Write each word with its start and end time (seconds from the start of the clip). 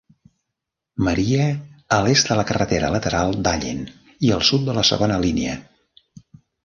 Maria 1.07 1.43
a 1.97 1.99
l'est 2.07 2.31
de 2.33 2.37
la 2.39 2.45
carretera 2.53 2.89
lateral 2.95 3.37
d'Allen 3.49 3.85
i 4.29 4.33
al 4.39 4.43
sud 4.51 4.67
de 4.71 4.77
la 4.79 4.85
Segona 4.93 5.21
Línia. 5.27 5.55